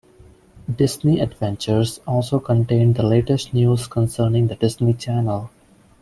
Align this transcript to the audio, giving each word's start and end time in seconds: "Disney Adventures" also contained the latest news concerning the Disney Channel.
"Disney 0.77 1.19
Adventures" 1.19 1.99
also 2.07 2.39
contained 2.39 2.95
the 2.95 3.03
latest 3.03 3.53
news 3.53 3.85
concerning 3.85 4.47
the 4.47 4.55
Disney 4.55 4.95
Channel. 4.95 5.51